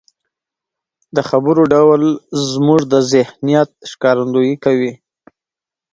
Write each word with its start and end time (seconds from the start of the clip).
د 1.15 1.17
خبرو 1.29 1.63
ډول 1.73 2.01
زموږ 2.51 2.81
د 2.91 2.93
ذهنيت 3.11 3.69
ښکارندويي 3.91 4.55
کوي. 4.65 4.93